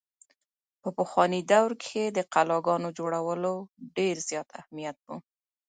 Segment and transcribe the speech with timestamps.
[0.81, 3.53] په پخواني دور کښې د قلاګانو جوړولو
[3.97, 5.15] ډېر زيات اهميت وو۔